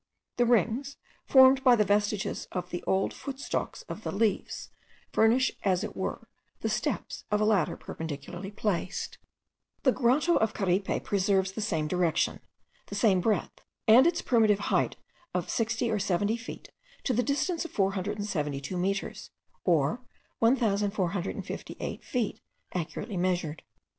[0.37, 0.97] The rings,
[1.27, 4.71] formed by the vestiges of the old footstalks of the leaves,
[5.13, 6.27] furnish as it were
[6.61, 9.19] the steps of a ladder perpendicularly placed.
[9.83, 12.39] The Grotto of Caripe preserves the same direction,
[12.87, 14.95] the same breadth, and its primitive height
[15.35, 16.69] of sixty or seventy feet,
[17.03, 19.29] to the distance of 472 metres,
[19.65, 20.01] or
[20.39, 22.41] 1458 feet,
[22.73, 23.61] accurately measured.